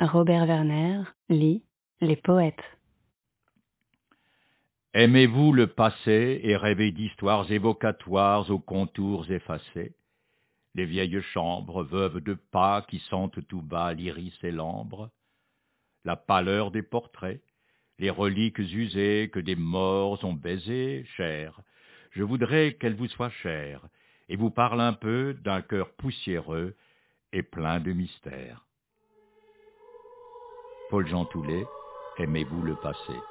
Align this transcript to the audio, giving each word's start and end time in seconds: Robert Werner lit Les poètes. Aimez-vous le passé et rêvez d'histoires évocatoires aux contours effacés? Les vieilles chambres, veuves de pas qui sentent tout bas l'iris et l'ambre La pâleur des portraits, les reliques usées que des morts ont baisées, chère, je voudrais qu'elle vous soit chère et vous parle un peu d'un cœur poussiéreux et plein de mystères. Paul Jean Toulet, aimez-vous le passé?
Robert 0.00 0.46
Werner 0.46 1.02
lit 1.28 1.62
Les 2.00 2.16
poètes. 2.16 2.64
Aimez-vous 4.94 5.52
le 5.52 5.66
passé 5.66 6.40
et 6.42 6.56
rêvez 6.56 6.90
d'histoires 6.90 7.52
évocatoires 7.52 8.50
aux 8.50 8.58
contours 8.58 9.30
effacés? 9.30 9.94
Les 10.74 10.86
vieilles 10.86 11.20
chambres, 11.20 11.84
veuves 11.84 12.22
de 12.22 12.32
pas 12.32 12.80
qui 12.88 12.98
sentent 13.10 13.46
tout 13.46 13.60
bas 13.60 13.92
l'iris 13.92 14.32
et 14.42 14.52
l'ambre 14.52 15.10
La 16.06 16.16
pâleur 16.16 16.70
des 16.70 16.82
portraits, 16.82 17.42
les 17.98 18.08
reliques 18.08 18.58
usées 18.58 19.28
que 19.30 19.40
des 19.40 19.56
morts 19.56 20.24
ont 20.24 20.32
baisées, 20.32 21.04
chère, 21.14 21.60
je 22.12 22.22
voudrais 22.22 22.72
qu'elle 22.80 22.96
vous 22.96 23.08
soit 23.08 23.28
chère 23.28 23.86
et 24.30 24.36
vous 24.36 24.50
parle 24.50 24.80
un 24.80 24.94
peu 24.94 25.34
d'un 25.44 25.60
cœur 25.60 25.90
poussiéreux 25.90 26.74
et 27.34 27.42
plein 27.42 27.80
de 27.80 27.92
mystères. 27.92 28.64
Paul 30.90 31.06
Jean 31.06 31.24
Toulet, 31.24 31.68
aimez-vous 32.18 32.62
le 32.64 32.74
passé? 32.74 33.22